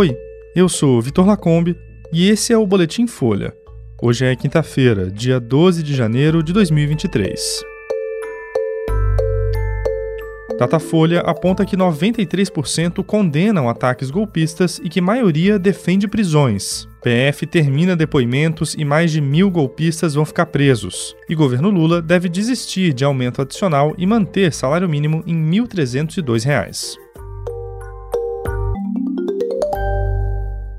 Oi, 0.00 0.16
eu 0.56 0.66
sou 0.66 0.98
Vitor 1.02 1.26
Lacombe 1.26 1.76
e 2.10 2.30
esse 2.30 2.54
é 2.54 2.56
o 2.56 2.66
Boletim 2.66 3.06
Folha. 3.06 3.54
Hoje 4.00 4.24
é 4.24 4.34
quinta-feira, 4.34 5.10
dia 5.10 5.38
12 5.38 5.82
de 5.82 5.94
janeiro 5.94 6.42
de 6.42 6.54
2023. 6.54 7.38
Datafolha 10.58 11.20
aponta 11.20 11.66
que 11.66 11.76
93% 11.76 13.04
condenam 13.04 13.68
ataques 13.68 14.10
golpistas 14.10 14.80
e 14.82 14.88
que 14.88 15.02
maioria 15.02 15.58
defende 15.58 16.08
prisões. 16.08 16.88
PF 17.02 17.46
termina 17.46 17.94
depoimentos 17.94 18.72
e 18.72 18.86
mais 18.86 19.12
de 19.12 19.20
mil 19.20 19.50
golpistas 19.50 20.14
vão 20.14 20.24
ficar 20.24 20.46
presos. 20.46 21.14
E 21.28 21.34
governo 21.34 21.68
Lula 21.68 22.00
deve 22.00 22.30
desistir 22.30 22.94
de 22.94 23.04
aumento 23.04 23.42
adicional 23.42 23.94
e 23.98 24.06
manter 24.06 24.50
salário 24.50 24.88
mínimo 24.88 25.22
em 25.26 25.34
R$ 25.34 25.60
1.302. 25.60 27.09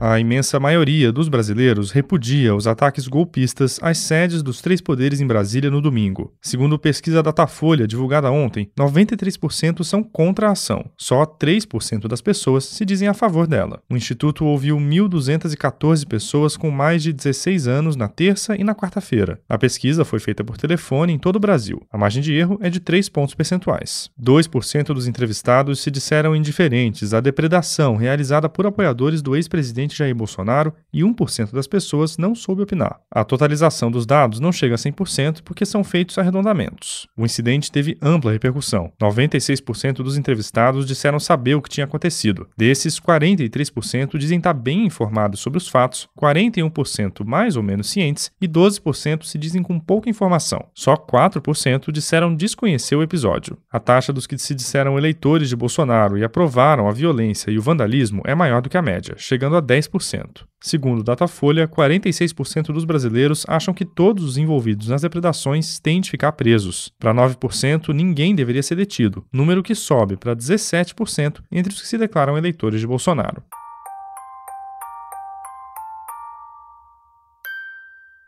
A 0.00 0.18
imensa 0.18 0.58
maioria 0.58 1.12
dos 1.12 1.28
brasileiros 1.28 1.92
repudia 1.92 2.54
os 2.54 2.66
ataques 2.66 3.06
golpistas 3.06 3.78
às 3.80 3.98
sedes 3.98 4.42
dos 4.42 4.60
três 4.60 4.80
poderes 4.80 5.20
em 5.20 5.26
Brasília 5.26 5.70
no 5.70 5.80
domingo. 5.80 6.32
Segundo 6.42 6.78
pesquisa 6.78 7.22
Datafolha 7.22 7.86
divulgada 7.86 8.30
ontem, 8.30 8.68
93% 8.76 9.84
são 9.84 10.02
contra 10.02 10.48
a 10.48 10.52
ação. 10.52 10.84
Só 10.96 11.24
3% 11.24 12.08
das 12.08 12.20
pessoas 12.20 12.64
se 12.64 12.84
dizem 12.84 13.06
a 13.06 13.14
favor 13.14 13.46
dela. 13.46 13.80
O 13.88 13.96
instituto 13.96 14.44
ouviu 14.44 14.76
1.214 14.76 16.06
pessoas 16.06 16.56
com 16.56 16.70
mais 16.70 17.02
de 17.02 17.12
16 17.12 17.68
anos 17.68 17.96
na 17.96 18.08
terça 18.08 18.56
e 18.56 18.64
na 18.64 18.74
quarta-feira. 18.74 19.40
A 19.48 19.56
pesquisa 19.56 20.04
foi 20.04 20.18
feita 20.18 20.42
por 20.42 20.56
telefone 20.56 21.12
em 21.12 21.18
todo 21.18 21.36
o 21.36 21.40
Brasil. 21.40 21.80
A 21.90 21.96
margem 21.96 22.22
de 22.22 22.34
erro 22.34 22.58
é 22.60 22.68
de 22.68 22.80
3 22.80 23.08
pontos 23.08 23.34
percentuais. 23.34 24.10
2% 24.20 24.86
dos 24.86 25.06
entrevistados 25.06 25.80
se 25.80 25.90
disseram 25.90 26.34
indiferentes 26.34 27.14
à 27.14 27.20
depredação 27.20 27.96
realizada 27.96 28.48
por 28.48 28.66
apoiadores 28.66 29.22
do 29.22 29.36
ex-presidente 29.36 29.83
presidente 29.84 29.96
Jair 29.96 30.14
Bolsonaro 30.14 30.72
e 30.92 31.02
1% 31.02 31.52
das 31.52 31.66
pessoas 31.66 32.16
não 32.16 32.34
soube 32.34 32.62
opinar. 32.62 33.00
A 33.10 33.24
totalização 33.24 33.90
dos 33.90 34.06
dados 34.06 34.40
não 34.40 34.52
chega 34.52 34.74
a 34.74 34.78
100% 34.78 35.42
porque 35.44 35.66
são 35.66 35.84
feitos 35.84 36.18
arredondamentos. 36.18 37.06
O 37.16 37.24
incidente 37.24 37.70
teve 37.70 37.96
ampla 38.00 38.32
repercussão. 38.32 38.92
96% 39.00 39.96
dos 39.96 40.16
entrevistados 40.16 40.86
disseram 40.86 41.20
saber 41.20 41.54
o 41.54 41.62
que 41.62 41.68
tinha 41.68 41.84
acontecido. 41.84 42.48
Desses, 42.56 42.98
43% 42.98 44.16
dizem 44.18 44.38
estar 44.38 44.54
bem 44.54 44.86
informados 44.86 45.40
sobre 45.40 45.58
os 45.58 45.68
fatos, 45.68 46.08
41% 46.18 47.24
mais 47.24 47.56
ou 47.56 47.62
menos 47.62 47.90
cientes 47.90 48.30
e 48.40 48.48
12% 48.48 49.24
se 49.24 49.38
dizem 49.38 49.62
com 49.62 49.78
pouca 49.78 50.08
informação. 50.08 50.66
Só 50.74 50.96
4% 50.96 51.92
disseram 51.92 52.34
desconhecer 52.34 52.96
o 52.96 53.02
episódio. 53.02 53.58
A 53.70 53.78
taxa 53.78 54.12
dos 54.12 54.26
que 54.26 54.38
se 54.38 54.54
disseram 54.54 54.98
eleitores 54.98 55.48
de 55.48 55.56
Bolsonaro 55.56 56.16
e 56.18 56.24
aprovaram 56.24 56.88
a 56.88 56.92
violência 56.92 57.50
e 57.50 57.58
o 57.58 57.62
vandalismo 57.62 58.22
é 58.24 58.34
maior 58.34 58.62
do 58.62 58.68
que 58.68 58.76
a 58.76 58.82
média, 58.82 59.14
chegando 59.16 59.56
a 59.56 59.60
10 59.60 59.73
10%. 59.76 60.44
Segundo 60.60 61.00
o 61.00 61.04
Datafolha, 61.04 61.68
46% 61.68 62.72
dos 62.72 62.84
brasileiros 62.84 63.44
acham 63.48 63.74
que 63.74 63.84
todos 63.84 64.24
os 64.24 64.38
envolvidos 64.38 64.88
nas 64.88 65.02
depredações 65.02 65.78
têm 65.78 66.00
de 66.00 66.10
ficar 66.10 66.32
presos. 66.32 66.92
Para 66.98 67.14
9%, 67.14 67.88
ninguém 67.92 68.34
deveria 68.34 68.62
ser 68.62 68.76
detido, 68.76 69.24
número 69.32 69.62
que 69.62 69.74
sobe 69.74 70.16
para 70.16 70.34
17% 70.34 71.42
entre 71.52 71.72
os 71.72 71.82
que 71.82 71.88
se 71.88 71.98
declaram 71.98 72.38
eleitores 72.38 72.80
de 72.80 72.86
Bolsonaro. 72.86 73.42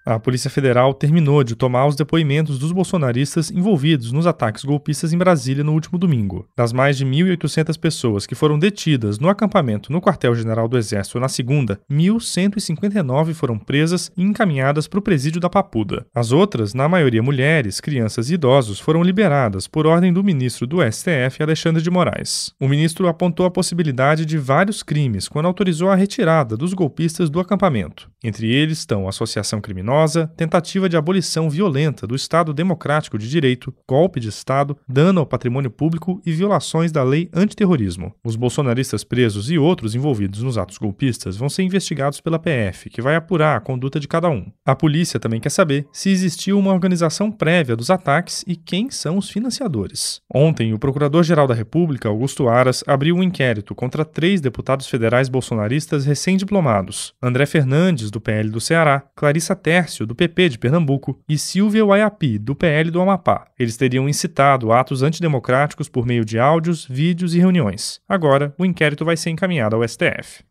A 0.09 0.21
Polícia 0.21 0.49
Federal 0.49 0.95
terminou 0.95 1.43
de 1.43 1.57
tomar 1.57 1.85
os 1.85 1.97
depoimentos 1.97 2.61
dos 2.61 2.71
bolsonaristas 2.71 3.51
envolvidos 3.51 4.13
nos 4.13 4.25
ataques 4.25 4.65
golpistas 4.65 5.13
em 5.13 5.19
Brasília 5.19 5.65
no 5.65 5.73
último 5.73 5.99
domingo. 5.99 6.47
Das 6.57 6.73
mais 6.73 6.97
de 6.97 7.05
1.800 7.05 7.77
pessoas 7.77 8.25
que 8.25 8.37
foram 8.37 8.57
detidas 8.57 9.19
no 9.19 9.29
acampamento 9.29 9.91
no 9.91 10.01
quartel-general 10.01 10.69
do 10.69 10.79
Exército 10.79 11.19
na 11.19 11.29
segunda, 11.29 11.81
1.159 11.91 13.35
foram 13.35 13.59
presas 13.59 14.13
e 14.17 14.23
encaminhadas 14.23 14.87
para 14.87 15.01
o 15.01 15.03
presídio 15.03 15.41
da 15.41 15.51
Papuda. 15.51 16.07
As 16.15 16.31
outras, 16.31 16.73
na 16.73 16.89
maioria 16.89 17.21
mulheres, 17.21 17.81
crianças 17.81 18.31
e 18.31 18.35
idosos, 18.35 18.79
foram 18.79 19.03
liberadas 19.03 19.67
por 19.67 19.89
ordem 19.89 20.13
do 20.13 20.23
ministro 20.23 20.69
do 20.69 20.79
STF, 20.89 21.43
Alexandre 21.43 21.83
de 21.83 21.91
Moraes. 21.91 22.55
O 22.61 22.69
ministro 22.69 23.09
apontou 23.09 23.45
a 23.45 23.51
possibilidade 23.51 24.25
de 24.25 24.39
vários 24.39 24.85
crimes 24.85 25.27
quando 25.27 25.47
autorizou 25.47 25.91
a 25.91 25.97
retirada 25.97 26.57
dos 26.57 26.73
golpistas 26.75 27.29
do 27.29 27.41
acampamento. 27.41 28.09
Entre 28.23 28.49
eles 28.49 28.79
estão 28.79 29.09
associação 29.09 29.61
criminosa, 29.61 29.96
criminosa, 29.97 30.31
tentativa 30.37 30.89
de 30.89 30.97
abolição 30.97 31.49
violenta 31.49 32.07
do 32.07 32.15
Estado 32.15 32.53
Democrático 32.53 33.19
de 33.19 33.29
Direito, 33.29 33.73
golpe 33.89 34.21
de 34.21 34.29
Estado, 34.29 34.77
dano 34.87 35.21
ao 35.21 35.27
patrimônio 35.27 35.71
público 35.71 36.21
e 36.27 36.33
violações 36.33 36.93
da 36.93 37.03
lei 37.03 37.31
antiterrorismo. 37.33 38.15
Os 38.23 38.37
bolsonaristas 38.37 39.03
presos 39.03 39.51
e 39.51 39.59
outros 39.59 39.95
envolvidos 39.95 40.43
nos 40.43 40.59
atos 40.59 40.77
golpistas 40.77 41.37
vão 41.37 41.49
ser 41.49 41.63
investigados 41.63 42.21
pela 42.21 42.39
PF, 42.39 42.91
que 42.91 43.01
vai 43.01 43.17
apurar 43.17 43.57
a 43.57 43.61
conduta 43.61 43.99
de 43.99 44.07
cada 44.07 44.29
um. 44.29 44.47
A 44.67 44.77
polícia 44.77 45.19
também 45.19 45.41
quer 45.41 45.51
saber 45.51 45.87
se 45.93 46.11
existiu 46.11 46.59
uma 46.59 46.73
organização 46.73 47.31
prévia 47.31 47.77
dos 47.77 47.91
ataques 47.91 48.45
e 48.47 48.55
quem 48.55 48.91
são 48.91 49.17
os 49.17 49.31
financiadores. 49.31 50.21
Ontem, 50.33 50.75
o 50.75 50.79
Procurador-Geral 50.79 51.47
da 51.47 51.55
República, 51.55 52.09
Augusto 52.09 52.49
Aras, 52.49 52.85
abriu 52.87 53.17
um 53.17 53.23
inquérito 53.23 53.75
contra 53.75 54.05
três 54.05 54.41
deputados 54.41 54.89
federais 54.89 55.29
bolsonaristas 55.29 56.05
recém-diplomados: 56.05 57.15
André 57.23 57.47
Fernandes, 57.47 58.11
do 58.11 58.21
PL 58.21 58.51
do 58.51 58.61
Ceará, 58.61 59.03
Clarissa 59.15 59.57
Terra, 59.57 59.86
do 60.07 60.15
PP 60.15 60.49
de 60.49 60.59
Pernambuco, 60.59 61.21
e 61.29 61.39
Silvia 61.39 61.85
Waiapi, 61.85 62.39
do 62.39 62.55
PL 62.55 62.91
do 62.91 63.01
Amapá. 63.01 63.47
Eles 63.59 63.77
teriam 63.77 64.09
incitado 64.09 64.73
atos 64.73 65.03
antidemocráticos 65.03 65.89
por 65.89 66.07
meio 66.07 66.25
de 66.25 66.39
áudios, 66.39 66.87
vídeos 66.89 67.35
e 67.35 67.39
reuniões. 67.39 68.01
Agora, 68.09 68.55
o 68.59 68.65
inquérito 68.65 69.05
vai 69.05 69.17
ser 69.17 69.31
encaminhado 69.31 69.77
ao 69.77 69.87
STF. 69.87 70.45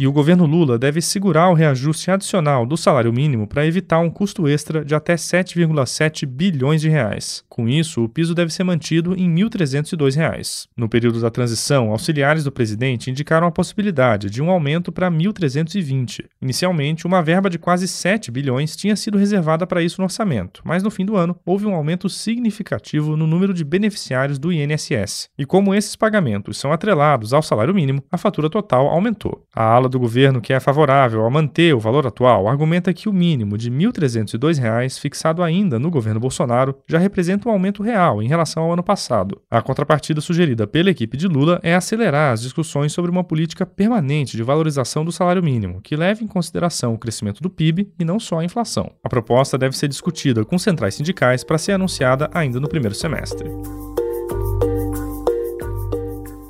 E 0.00 0.06
o 0.06 0.12
governo 0.12 0.46
Lula 0.46 0.78
deve 0.78 1.02
segurar 1.02 1.50
o 1.50 1.52
reajuste 1.52 2.10
adicional 2.10 2.64
do 2.64 2.74
salário 2.74 3.12
mínimo 3.12 3.46
para 3.46 3.66
evitar 3.66 3.98
um 3.98 4.08
custo 4.08 4.48
extra 4.48 4.82
de 4.82 4.94
até 4.94 5.14
7,7 5.14 6.24
bilhões 6.24 6.80
de 6.80 6.88
reais. 6.88 7.44
Com 7.50 7.68
isso, 7.68 8.04
o 8.04 8.08
piso 8.08 8.34
deve 8.34 8.50
ser 8.50 8.64
mantido 8.64 9.14
em 9.14 9.28
R$ 9.28 9.42
1.302. 9.42 10.68
No 10.74 10.88
período 10.88 11.20
da 11.20 11.28
transição, 11.28 11.90
auxiliares 11.90 12.44
do 12.44 12.50
presidente 12.50 13.10
indicaram 13.10 13.46
a 13.46 13.50
possibilidade 13.50 14.30
de 14.30 14.40
um 14.40 14.48
aumento 14.48 14.90
para 14.90 15.10
R$ 15.10 15.16
1.320. 15.18 16.24
Inicialmente, 16.40 17.06
uma 17.06 17.22
verba 17.22 17.50
de 17.50 17.58
quase 17.58 17.86
7 17.86 18.30
bilhões 18.30 18.74
tinha 18.74 18.96
sido 18.96 19.18
reservada 19.18 19.66
para 19.66 19.82
isso 19.82 20.00
no 20.00 20.06
orçamento, 20.06 20.62
mas 20.64 20.82
no 20.82 20.90
fim 20.90 21.04
do 21.04 21.14
ano 21.14 21.36
houve 21.44 21.66
um 21.66 21.74
aumento 21.74 22.08
significativo 22.08 23.18
no 23.18 23.26
número 23.26 23.52
de 23.52 23.64
beneficiários 23.64 24.38
do 24.38 24.50
INSS. 24.50 25.28
E 25.36 25.44
como 25.44 25.74
esses 25.74 25.94
pagamentos 25.94 26.56
são 26.56 26.72
atrelados 26.72 27.34
ao 27.34 27.42
salário 27.42 27.74
mínimo, 27.74 28.02
a 28.10 28.16
fatura 28.16 28.48
total 28.48 28.86
aumentou. 28.86 29.44
A 29.54 29.62
ala 29.62 29.89
do 29.90 29.98
governo, 29.98 30.40
que 30.40 30.52
é 30.52 30.60
favorável 30.60 31.24
a 31.26 31.30
manter 31.30 31.74
o 31.74 31.80
valor 31.80 32.06
atual, 32.06 32.48
argumenta 32.48 32.94
que 32.94 33.08
o 33.08 33.12
mínimo 33.12 33.58
de 33.58 33.68
R$ 33.68 33.76
1.302, 33.76 34.98
fixado 34.98 35.42
ainda 35.42 35.78
no 35.78 35.90
governo 35.90 36.20
Bolsonaro, 36.20 36.76
já 36.86 36.98
representa 36.98 37.48
um 37.48 37.52
aumento 37.52 37.82
real 37.82 38.22
em 38.22 38.28
relação 38.28 38.62
ao 38.62 38.72
ano 38.72 38.82
passado. 38.82 39.40
A 39.50 39.60
contrapartida 39.60 40.20
sugerida 40.20 40.66
pela 40.66 40.90
equipe 40.90 41.16
de 41.16 41.26
Lula 41.26 41.60
é 41.62 41.74
acelerar 41.74 42.32
as 42.32 42.40
discussões 42.40 42.92
sobre 42.92 43.10
uma 43.10 43.24
política 43.24 43.66
permanente 43.66 44.36
de 44.36 44.42
valorização 44.42 45.04
do 45.04 45.12
salário 45.12 45.42
mínimo, 45.42 45.80
que 45.82 45.96
leve 45.96 46.24
em 46.24 46.28
consideração 46.28 46.94
o 46.94 46.98
crescimento 46.98 47.42
do 47.42 47.50
PIB 47.50 47.92
e 47.98 48.04
não 48.04 48.20
só 48.20 48.38
a 48.38 48.44
inflação. 48.44 48.90
A 49.04 49.08
proposta 49.08 49.58
deve 49.58 49.76
ser 49.76 49.88
discutida 49.88 50.44
com 50.44 50.58
centrais 50.58 50.94
sindicais 50.94 51.44
para 51.44 51.58
ser 51.58 51.72
anunciada 51.72 52.30
ainda 52.32 52.60
no 52.60 52.68
primeiro 52.68 52.94
semestre. 52.94 53.50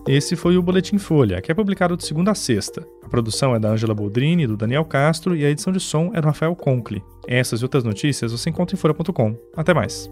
Esse 0.06 0.34
foi 0.34 0.56
o 0.56 0.62
Boletim 0.62 0.98
Folha, 0.98 1.40
que 1.40 1.52
é 1.52 1.54
publicado 1.54 1.96
de 1.96 2.04
segunda 2.04 2.32
a 2.32 2.34
sexta. 2.34 2.84
Produção 3.10 3.54
é 3.54 3.58
da 3.58 3.70
Angela 3.70 3.94
Boldrini, 3.94 4.46
do 4.46 4.56
Daniel 4.56 4.84
Castro 4.84 5.36
e 5.36 5.44
a 5.44 5.50
edição 5.50 5.72
de 5.72 5.80
som 5.80 6.12
é 6.14 6.20
do 6.20 6.26
Rafael 6.26 6.54
Conkle. 6.54 7.02
Essas 7.26 7.60
e 7.60 7.64
outras 7.64 7.84
notícias 7.84 8.32
você 8.32 8.50
encontra 8.50 8.76
em 8.76 8.78
folha.com. 8.78 9.36
Até 9.56 9.74
mais. 9.74 10.08